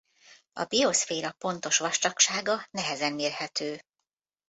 A 0.53 0.63
bioszféra 0.65 1.31
pontos 1.31 1.77
vastagsága 1.77 2.67
nehezen 2.71 3.13
mérhető. 3.13 3.81